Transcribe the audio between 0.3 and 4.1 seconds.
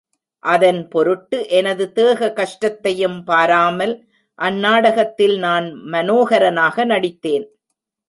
அதன் பொருட்டு எனது தேக கஷ்டத்தையும் பாராமல்,